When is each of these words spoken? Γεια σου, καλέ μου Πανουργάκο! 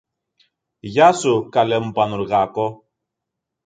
Γεια 0.79 1.13
σου, 1.13 1.49
καλέ 1.49 1.79
μου 1.79 1.91
Πανουργάκο! 1.91 2.87